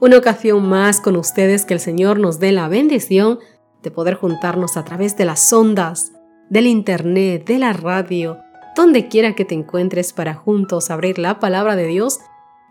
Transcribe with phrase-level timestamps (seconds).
[0.00, 3.38] una ocasión más con ustedes, que el Señor nos dé la bendición
[3.82, 6.12] de poder juntarnos a través de las ondas,
[6.50, 8.38] del Internet, de la radio,
[8.76, 12.20] donde quiera que te encuentres para juntos abrir la palabra de Dios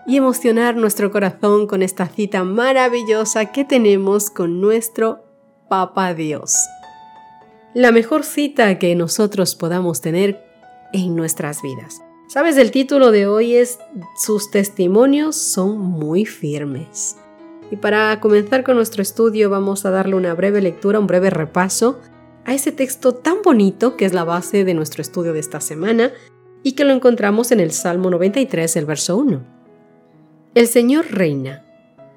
[0.05, 5.25] y emocionar nuestro corazón con esta cita maravillosa que tenemos con nuestro
[5.69, 6.55] Papa Dios.
[7.73, 10.45] La mejor cita que nosotros podamos tener
[10.93, 12.01] en nuestras vidas.
[12.27, 13.79] Sabes, el título de hoy es
[14.17, 17.15] Sus testimonios son muy firmes.
[17.71, 22.01] Y para comenzar con nuestro estudio vamos a darle una breve lectura, un breve repaso
[22.43, 26.11] a ese texto tan bonito que es la base de nuestro estudio de esta semana
[26.63, 29.45] y que lo encontramos en el Salmo 93, el verso 1.
[30.53, 31.63] El Señor reina,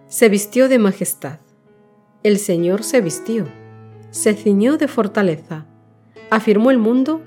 [0.09, 1.39] se vistió de majestad.
[2.25, 3.47] El Señor se vistió,
[4.11, 5.67] se ciñó de fortaleza,
[6.31, 7.23] afirmó el mundo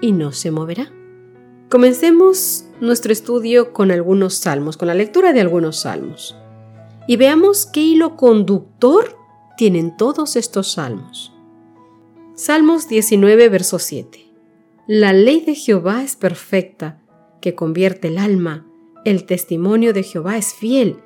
[0.00, 1.01] y no se moverá.
[1.72, 6.36] Comencemos nuestro estudio con algunos salmos, con la lectura de algunos salmos.
[7.06, 9.16] Y veamos qué hilo conductor
[9.56, 11.32] tienen todos estos salmos.
[12.34, 14.22] Salmos 19, verso 7.
[14.86, 17.00] La ley de Jehová es perfecta,
[17.40, 18.66] que convierte el alma.
[19.06, 20.98] El testimonio de Jehová es fiel,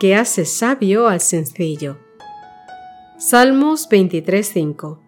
[0.00, 1.96] que hace sabio al sencillo.
[3.20, 5.00] Salmos 23, 5.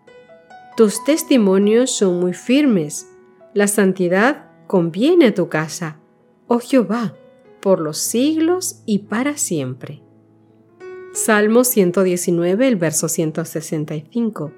[0.76, 3.08] Tus testimonios son muy firmes.
[3.54, 5.98] La santidad conviene a tu casa,
[6.46, 7.16] oh Jehová,
[7.60, 10.00] por los siglos y para siempre.
[11.12, 14.52] Salmo 119, el verso 165.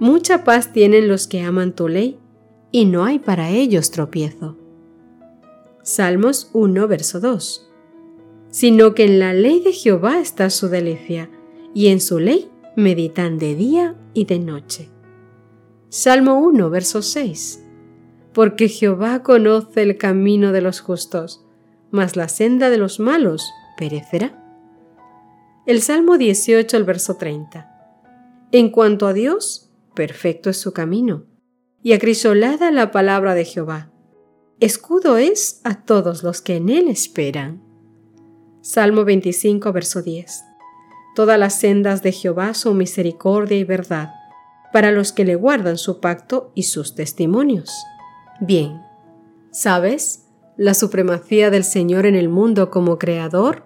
[0.00, 2.18] Mucha paz tienen los que aman tu ley,
[2.72, 4.58] y no hay para ellos tropiezo.
[5.84, 7.70] Salmos 1, verso 2.
[8.48, 11.30] Sino que en la ley de Jehová está su delicia,
[11.72, 14.90] y en su ley meditan de día y de noche.
[15.88, 17.60] Salmo 1, verso 6
[18.34, 21.44] porque Jehová conoce el camino de los justos,
[21.90, 24.40] mas la senda de los malos perecerá.
[25.66, 27.70] El Salmo 18, el verso 30.
[28.52, 31.24] En cuanto a Dios, perfecto es su camino,
[31.82, 33.90] y acrisolada la palabra de Jehová.
[34.60, 37.62] Escudo es a todos los que en él esperan.
[38.60, 40.42] Salmo 25, verso 10.
[41.14, 44.12] Todas las sendas de Jehová son misericordia y verdad,
[44.72, 47.70] para los que le guardan su pacto y sus testimonios.
[48.46, 48.82] Bien,
[49.52, 50.26] ¿sabes?
[50.58, 53.62] La supremacía del Señor en el mundo como creador,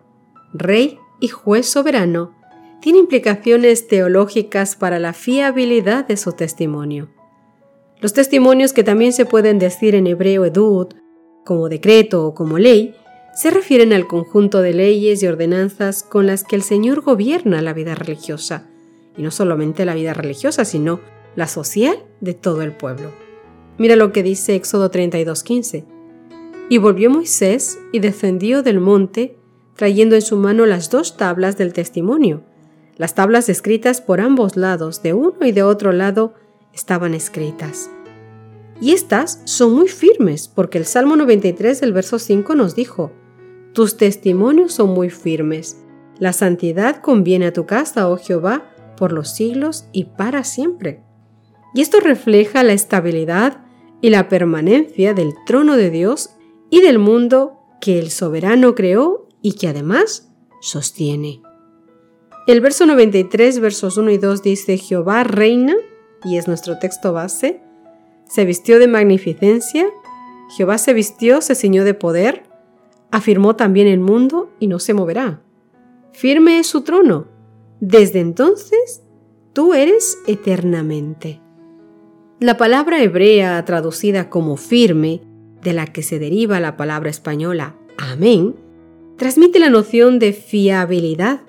[0.53, 2.33] rey y juez soberano
[2.81, 7.09] tiene implicaciones teológicas para la fiabilidad de su testimonio.
[8.01, 10.87] Los testimonios que también se pueden decir en hebreo edud,
[11.45, 12.95] como decreto o como ley,
[13.35, 17.73] se refieren al conjunto de leyes y ordenanzas con las que el Señor gobierna la
[17.73, 18.69] vida religiosa,
[19.17, 21.01] y no solamente la vida religiosa, sino
[21.35, 23.11] la social de todo el pueblo.
[23.79, 25.85] Mira lo que dice Éxodo 32:15.
[26.69, 29.39] Y volvió Moisés y descendió del monte,
[29.75, 32.43] trayendo en su mano las dos tablas del testimonio.
[32.97, 36.35] Las tablas escritas por ambos lados, de uno y de otro lado,
[36.75, 37.89] estaban escritas.
[38.81, 43.13] Y estas son muy firmes, porque el Salmo 93 del verso 5 nos dijo,
[43.73, 45.79] Tus testimonios son muy firmes.
[46.19, 48.65] La santidad conviene a tu casa, oh Jehová,
[48.97, 51.05] por los siglos y para siempre.
[51.75, 53.68] Y esto refleja la estabilidad
[54.01, 56.31] y la permanencia del trono de Dios
[56.71, 61.43] y del mundo que el soberano creó y que además sostiene.
[62.47, 65.77] El verso 93, versos 1 y 2 dice, Jehová reina,
[66.25, 67.61] y es nuestro texto base,
[68.27, 69.87] se vistió de magnificencia,
[70.57, 72.45] Jehová se vistió, se ciñó de poder,
[73.11, 75.43] afirmó también el mundo y no se moverá.
[76.13, 77.27] Firme es su trono,
[77.81, 79.03] desde entonces
[79.53, 81.41] tú eres eternamente.
[82.41, 85.23] La palabra hebrea traducida como firme,
[85.61, 88.55] de la que se deriva la palabra española amén,
[89.17, 91.41] transmite la noción de fiabilidad,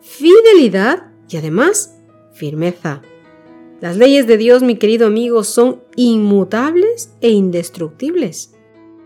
[0.00, 1.98] fidelidad y además
[2.32, 3.02] firmeza.
[3.82, 8.54] Las leyes de Dios, mi querido amigo, son inmutables e indestructibles.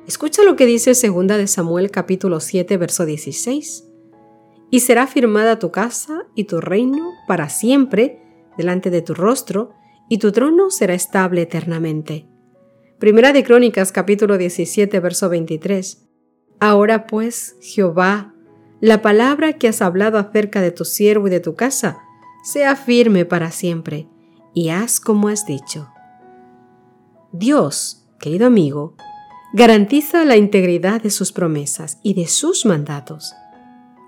[0.06, 3.84] Escucha lo que dice 2 de Samuel capítulo 7 verso 16.
[4.70, 8.20] Y será firmada tu casa y tu reino para siempre
[8.56, 9.72] delante de tu rostro,
[10.08, 12.26] y tu trono será estable eternamente.
[12.98, 16.06] Primera de Crónicas capítulo 17 verso 23.
[16.60, 18.34] Ahora pues, Jehová,
[18.80, 21.98] la palabra que has hablado acerca de tu siervo y de tu casa
[22.44, 24.08] sea firme para siempre,
[24.54, 25.88] y haz como has dicho.
[27.32, 28.94] Dios, querido amigo,
[29.52, 33.34] garantiza la integridad de sus promesas y de sus mandatos.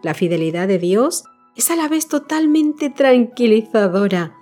[0.02, 1.24] La fidelidad de Dios
[1.56, 4.37] es a la vez totalmente tranquilizadora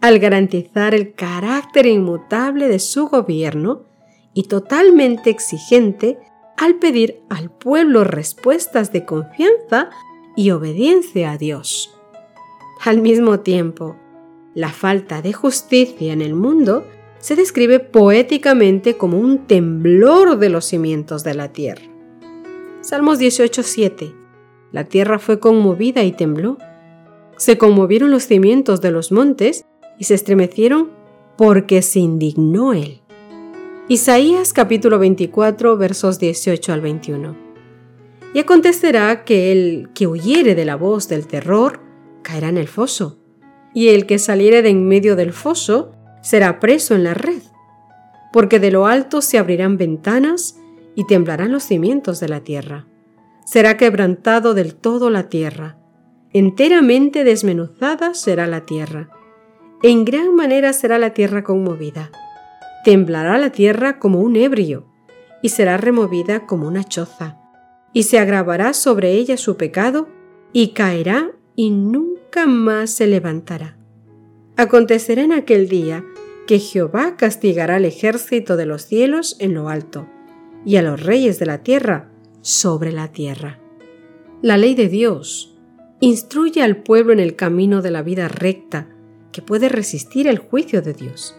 [0.00, 3.84] al garantizar el carácter inmutable de su gobierno
[4.32, 6.18] y totalmente exigente
[6.56, 9.90] al pedir al pueblo respuestas de confianza
[10.36, 11.94] y obediencia a Dios.
[12.84, 13.96] Al mismo tiempo,
[14.54, 16.84] la falta de justicia en el mundo
[17.18, 21.82] se describe poéticamente como un temblor de los cimientos de la tierra.
[22.80, 24.14] Salmos 18:7
[24.72, 26.56] La tierra fue conmovida y tembló.
[27.36, 29.66] Se conmovieron los cimientos de los montes
[30.00, 30.90] y se estremecieron
[31.36, 33.02] porque se indignó él.
[33.86, 37.36] Isaías capítulo 24 versos 18 al 21.
[38.32, 41.80] Y acontecerá que el que huyere de la voz del terror
[42.22, 43.18] caerá en el foso,
[43.74, 45.92] y el que saliere de en medio del foso
[46.22, 47.42] será preso en la red,
[48.32, 50.58] porque de lo alto se abrirán ventanas
[50.94, 52.86] y temblarán los cimientos de la tierra.
[53.44, 55.78] Será quebrantado del todo la tierra,
[56.32, 59.10] enteramente desmenuzada será la tierra.
[59.82, 62.10] En gran manera será la tierra conmovida
[62.84, 64.86] temblará la tierra como un ebrio,
[65.42, 67.38] y será removida como una choza,
[67.92, 70.08] y se agravará sobre ella su pecado,
[70.52, 73.76] y caerá y nunca más se levantará.
[74.56, 76.04] Acontecerá en aquel día
[76.46, 80.06] que Jehová castigará al ejército de los cielos en lo alto,
[80.64, 82.10] y a los reyes de la tierra
[82.42, 83.58] sobre la tierra.
[84.42, 85.58] La ley de Dios
[86.00, 88.88] instruye al pueblo en el camino de la vida recta,
[89.32, 91.36] que puede resistir el juicio de Dios.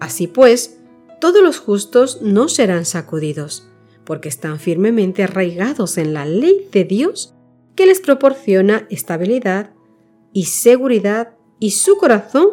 [0.00, 0.78] Así pues,
[1.20, 3.68] todos los justos no serán sacudidos,
[4.04, 7.34] porque están firmemente arraigados en la ley de Dios
[7.74, 9.70] que les proporciona estabilidad
[10.32, 12.48] y seguridad y su corazón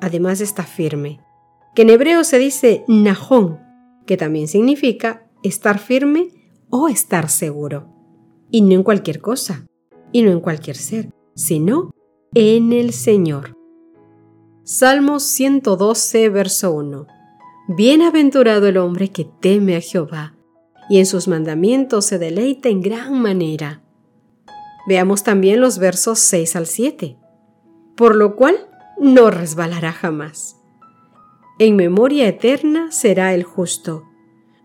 [0.00, 1.20] además está firme,
[1.74, 3.58] que en hebreo se dice najón,
[4.06, 6.30] que también significa estar firme
[6.70, 7.88] o estar seguro.
[8.50, 9.66] Y no en cualquier cosa,
[10.12, 11.90] y no en cualquier ser, sino
[12.34, 13.57] en el Señor.
[14.70, 17.06] Salmos 112, verso 1.
[17.68, 20.34] Bienaventurado el hombre que teme a Jehová,
[20.90, 23.80] y en sus mandamientos se deleita en gran manera.
[24.86, 27.16] Veamos también los versos 6 al 7.
[27.96, 28.68] Por lo cual
[28.98, 30.58] no resbalará jamás.
[31.58, 34.04] En memoria eterna será el justo.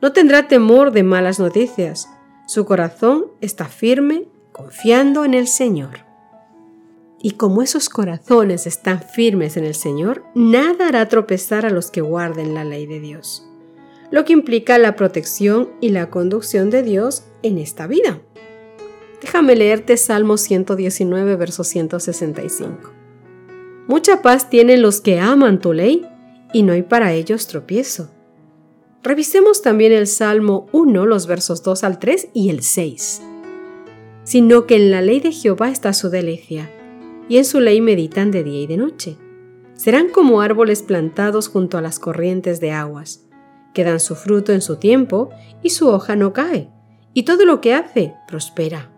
[0.01, 2.09] No tendrá temor de malas noticias.
[2.45, 6.12] Su corazón está firme, confiando en el Señor.
[7.25, 12.01] Y como esos corazones están firmes en el Señor, nada hará tropezar a los que
[12.01, 13.47] guarden la ley de Dios,
[14.11, 18.19] lo que implica la protección y la conducción de Dios en esta vida.
[19.21, 22.91] Déjame leerte Salmo 119, verso 165.
[23.87, 26.05] Mucha paz tienen los que aman tu ley,
[26.51, 28.11] y no hay para ellos tropiezo.
[29.01, 33.21] Revisemos también el Salmo 1, los versos 2 al 3 y el 6.
[34.25, 36.69] Sino que en la ley de Jehová está su delicia
[37.33, 39.17] y en su ley meditan de día y de noche.
[39.73, 43.25] Serán como árboles plantados junto a las corrientes de aguas,
[43.73, 45.31] que dan su fruto en su tiempo
[45.63, 46.69] y su hoja no cae,
[47.11, 48.91] y todo lo que hace prospera.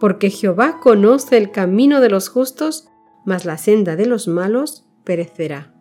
[0.00, 2.88] Porque Jehová conoce el camino de los justos,
[3.26, 5.74] mas la senda de los malos perecerá.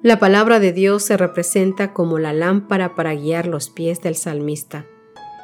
[0.00, 4.86] La palabra de Dios se representa como la lámpara para guiar los pies del salmista,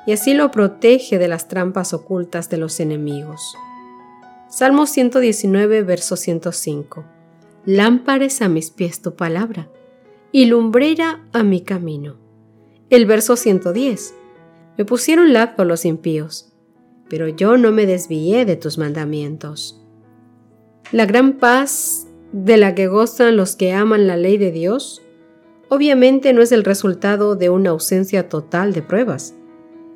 [0.07, 3.57] y así lo protege de las trampas ocultas de los enemigos.
[4.55, 7.07] Salmo 119, verso 105.
[7.65, 9.71] Lámpares a mis pies tu palabra
[10.31, 12.19] y lumbrera a mi camino.
[12.91, 14.15] El verso 110.
[14.77, 16.53] Me pusieron lazo los impíos,
[17.09, 19.81] pero yo no me desvié de tus mandamientos.
[20.91, 25.01] La gran paz de la que gozan los que aman la ley de Dios
[25.71, 29.35] obviamente no es el resultado de una ausencia total de pruebas,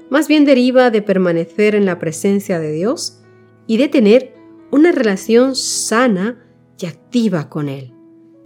[0.09, 3.21] más bien deriva de permanecer en la presencia de Dios
[3.67, 4.36] y de tener
[4.71, 6.45] una relación sana
[6.79, 7.93] y activa con Él.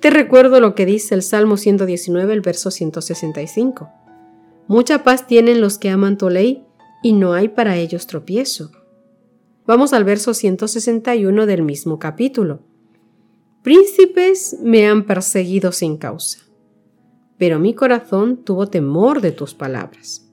[0.00, 3.90] Te recuerdo lo que dice el Salmo 119, el verso 165.
[4.66, 6.64] Mucha paz tienen los que aman tu ley
[7.02, 8.70] y no hay para ellos tropiezo.
[9.66, 12.60] Vamos al verso 161 del mismo capítulo.
[13.62, 16.38] Príncipes me han perseguido sin causa,
[17.36, 20.30] pero mi corazón tuvo temor de tus palabras.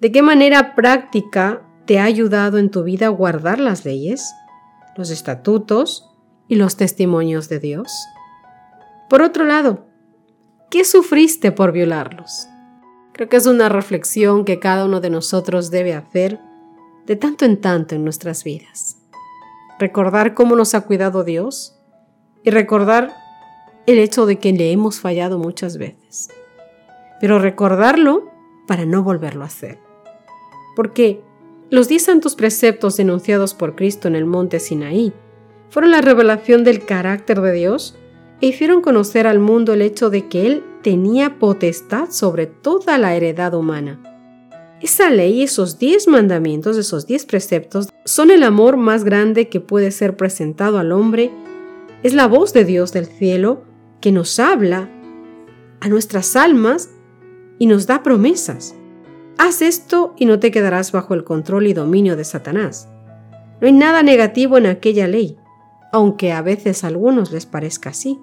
[0.00, 4.32] ¿De qué manera práctica te ha ayudado en tu vida a guardar las leyes?
[4.96, 6.10] Los estatutos
[6.48, 7.88] y los testimonios de Dios?
[9.08, 9.86] Por otro lado,
[10.70, 12.48] ¿qué sufriste por violarlos?
[13.12, 16.40] Creo que es una reflexión que cada uno de nosotros debe hacer
[17.06, 18.98] de tanto en tanto en nuestras vidas.
[19.78, 21.78] Recordar cómo nos ha cuidado Dios
[22.42, 23.14] y recordar
[23.86, 26.28] el hecho de que le hemos fallado muchas veces.
[27.20, 28.30] Pero recordarlo
[28.66, 29.78] para no volverlo a hacer.
[30.74, 31.22] Porque
[31.70, 35.12] los diez santos preceptos denunciados por Cristo en el monte Sinaí
[35.68, 37.96] fueron la revelación del carácter de Dios
[38.40, 43.16] e hicieron conocer al mundo el hecho de que Él tenía potestad sobre toda la
[43.16, 44.00] heredad humana.
[44.80, 49.90] Esa ley, esos diez mandamientos, esos diez preceptos, son el amor más grande que puede
[49.90, 51.32] ser presentado al hombre.
[52.02, 53.64] Es la voz de Dios del cielo
[54.00, 54.90] que nos habla
[55.80, 56.90] a nuestras almas
[57.58, 58.76] y nos da promesas.
[59.38, 62.88] Haz esto y no te quedarás bajo el control y dominio de Satanás.
[63.60, 65.36] No hay nada negativo en aquella ley,
[65.92, 68.18] aunque a veces a algunos les parezca así.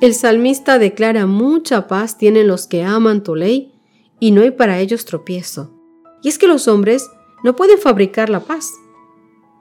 [0.00, 3.74] El salmista declara mucha paz tienen los que aman tu ley
[4.20, 5.72] y no hay para ellos tropiezo.
[6.22, 7.08] Y es que los hombres
[7.42, 8.72] no pueden fabricar la paz.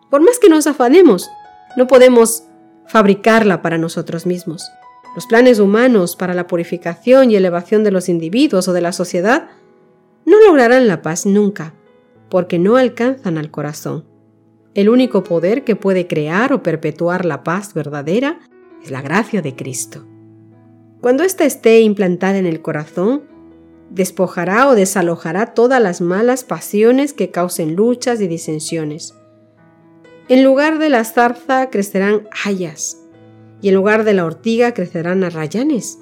[0.10, 1.30] Por más que nos afanemos,
[1.76, 2.44] no podemos
[2.88, 4.70] fabricarla para nosotros mismos.
[5.16, 9.50] Los planes humanos para la purificación y elevación de los individuos o de la sociedad
[10.26, 11.74] no lograrán la paz nunca,
[12.30, 14.06] porque no alcanzan al corazón.
[14.74, 18.40] El único poder que puede crear o perpetuar la paz verdadera
[18.84, 20.08] es la gracia de Cristo.
[21.00, 23.24] Cuando ésta esté implantada en el corazón,
[23.92, 29.14] despojará o desalojará todas las malas pasiones que causen luchas y disensiones.
[30.30, 33.04] En lugar de la zarza crecerán hayas,
[33.62, 36.00] y en lugar de la ortiga crecerán arrayanes,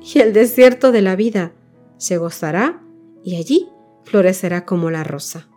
[0.00, 1.52] y el desierto de la vida
[1.96, 2.83] se gozará
[3.24, 3.68] y allí
[4.04, 5.48] florecerá como la rosa.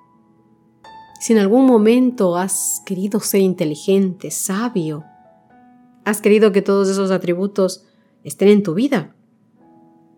[1.20, 5.04] Si en algún momento has querido ser inteligente, sabio,
[6.06, 7.86] has querido que todos esos atributos
[8.24, 9.16] estén en tu vida,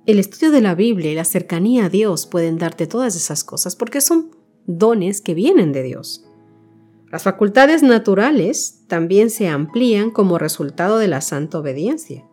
[0.05, 3.75] el estudio de la Biblia y la cercanía a Dios pueden darte todas esas cosas
[3.75, 4.31] porque son
[4.65, 6.25] dones que vienen de Dios.
[7.11, 12.25] Las facultades naturales también se amplían como resultado de la santa obediencia.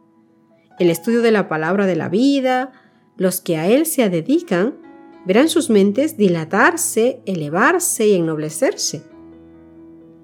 [0.78, 2.72] El estudio de la palabra de la vida,
[3.16, 4.85] los que a él se dedican,
[5.26, 9.02] verán sus mentes dilatarse, elevarse y ennoblecerse.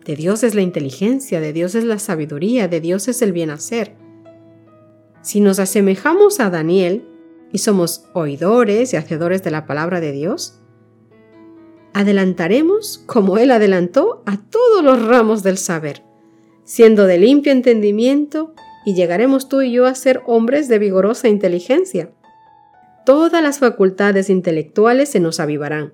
[0.05, 3.51] De Dios es la inteligencia, de Dios es la sabiduría, de Dios es el bien
[3.51, 3.97] hacer.
[5.21, 7.05] Si nos asemejamos a Daniel
[7.53, 10.61] y somos oidores y hacedores de la palabra de Dios,
[11.93, 16.03] adelantaremos como Él adelantó a todos los ramos del saber,
[16.65, 18.55] siendo de limpio entendimiento,
[18.85, 22.11] y llegaremos tú y yo a ser hombres de vigorosa inteligencia.
[23.05, 25.93] Todas las facultades intelectuales se nos avivarán,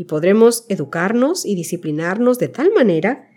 [0.00, 3.28] y podremos educarnos y disciplinarnos de tal manera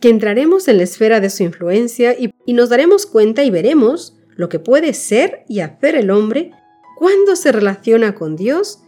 [0.00, 4.48] que entraremos en la esfera de su influencia y, nos daremos cuenta y veremos lo
[4.48, 6.50] que puede ser y hacer el hombre
[6.98, 8.80] cuando se relaciona con Dios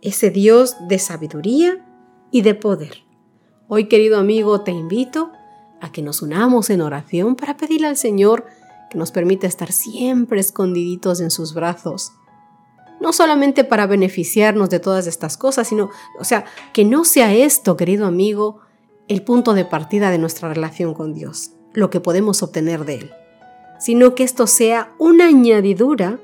[0.00, 1.86] ese Dios de sabiduría
[2.30, 3.04] y de poder.
[3.68, 5.32] Hoy, querido amigo, te invito
[5.82, 8.46] a que nos unamos en oración para pedirle al Señor
[8.90, 12.12] que nos permita estar siempre escondiditos en sus brazos.
[13.02, 15.90] No solamente para beneficiarnos de todas estas cosas, sino,
[16.20, 18.60] o sea, que no sea esto, querido amigo,
[19.08, 23.10] el punto de partida de nuestra relación con Dios, lo que podemos obtener de Él,
[23.80, 26.20] sino que esto sea una añadidura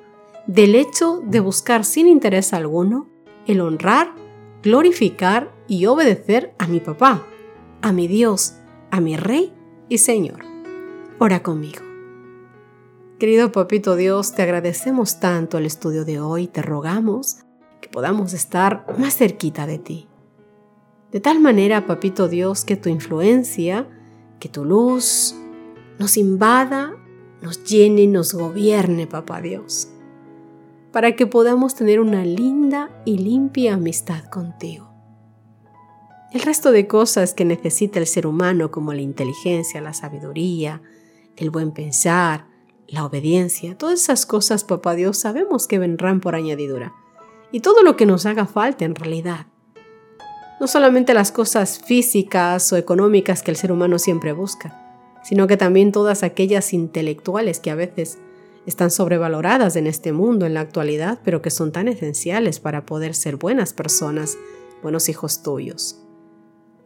[0.46, 3.08] del hecho de buscar sin interés alguno
[3.48, 4.12] el honrar,
[4.62, 7.26] glorificar y obedecer a mi papá,
[7.82, 8.54] a mi Dios,
[8.92, 9.52] a mi Rey
[9.88, 10.44] y Señor.
[11.18, 11.87] Ora conmigo.
[13.18, 17.38] Querido Papito Dios, te agradecemos tanto el estudio de hoy, te rogamos
[17.80, 20.08] que podamos estar más cerquita de ti.
[21.12, 23.88] De tal manera, Papito Dios, que tu influencia,
[24.38, 25.34] que tu luz
[25.98, 26.94] nos invada,
[27.42, 29.88] nos llene nos gobierne, Papá Dios
[30.92, 34.92] para que podamos tener una linda y limpia amistad contigo.
[36.32, 40.82] El resto de cosas que necesita el ser humano como la inteligencia, la sabiduría,
[41.36, 42.47] el buen pensar,
[42.88, 46.94] la obediencia, todas esas cosas, papá Dios, sabemos que vendrán por añadidura.
[47.52, 49.46] Y todo lo que nos haga falta en realidad.
[50.58, 55.56] No solamente las cosas físicas o económicas que el ser humano siempre busca, sino que
[55.56, 58.18] también todas aquellas intelectuales que a veces
[58.66, 63.14] están sobrevaloradas en este mundo en la actualidad, pero que son tan esenciales para poder
[63.14, 64.36] ser buenas personas,
[64.82, 66.02] buenos hijos tuyos.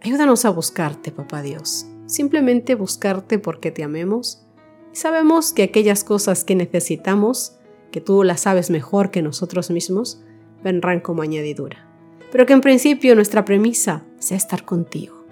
[0.00, 4.44] Ayúdanos a buscarte, Papá Dios, simplemente buscarte porque te amemos
[4.92, 7.56] y sabemos que aquellas cosas que necesitamos,
[7.90, 10.22] que tú las sabes mejor que nosotros mismos,
[10.62, 11.88] vendrán como añadidura.
[12.30, 15.24] Pero que en principio nuestra premisa sea estar contigo,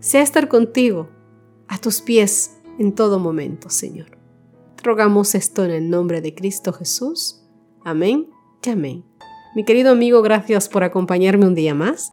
[0.00, 1.08] sea estar contigo,
[1.68, 4.16] a tus pies en todo momento, Señor.
[4.82, 7.42] Rogamos esto en el nombre de Cristo Jesús.
[7.84, 8.28] Amén
[8.64, 9.04] y amén.
[9.54, 12.12] Mi querido amigo, gracias por acompañarme un día más.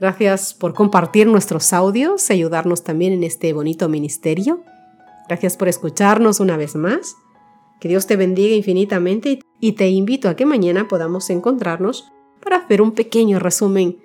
[0.00, 4.62] Gracias por compartir nuestros audios y ayudarnos también en este bonito ministerio.
[5.30, 7.16] Gracias por escucharnos una vez más.
[7.78, 12.10] Que Dios te bendiga infinitamente y te invito a que mañana podamos encontrarnos
[12.42, 14.00] para hacer un pequeño resumen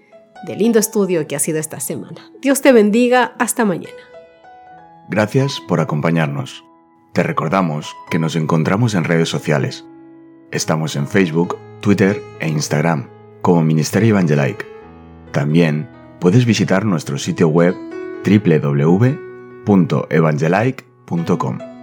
[0.45, 2.31] del lindo estudio que ha sido esta semana.
[2.43, 3.33] Dios te bendiga.
[3.39, 3.97] Hasta mañana.
[5.09, 6.63] Gracias por acompañarnos.
[7.11, 9.83] Te recordamos que nos encontramos en redes sociales.
[10.51, 13.09] Estamos en Facebook, Twitter e Instagram
[13.41, 14.67] como Ministerio Evangelike.
[15.31, 15.89] También
[16.19, 17.73] puedes visitar nuestro sitio web
[21.07, 21.74] www.evangelike.com.